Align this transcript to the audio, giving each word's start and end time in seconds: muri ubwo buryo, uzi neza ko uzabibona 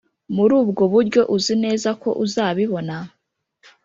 muri 0.35 0.53
ubwo 0.61 0.83
buryo, 0.93 1.21
uzi 1.35 1.53
neza 1.63 1.89
ko 2.01 2.09
uzabibona 2.23 2.95